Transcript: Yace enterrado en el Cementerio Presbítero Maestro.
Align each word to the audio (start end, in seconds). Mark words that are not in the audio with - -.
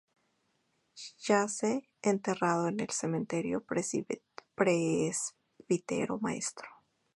Yace 1.27 1.85
enterrado 2.01 2.67
en 2.69 2.79
el 2.79 2.89
Cementerio 2.89 3.63
Presbítero 3.63 6.17
Maestro. 6.19 6.67